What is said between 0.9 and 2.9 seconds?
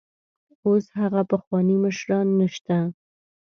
هغه پخواني مشران نشته.